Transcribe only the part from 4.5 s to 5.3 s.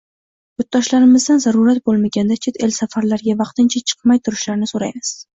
soʻraymiz.